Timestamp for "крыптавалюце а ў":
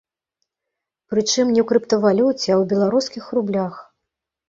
1.73-2.69